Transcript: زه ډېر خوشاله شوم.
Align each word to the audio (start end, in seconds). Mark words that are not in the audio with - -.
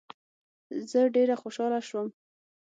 زه 0.89 0.99
ډېر 1.15 1.29
خوشاله 1.41 1.79
شوم. 1.87 2.07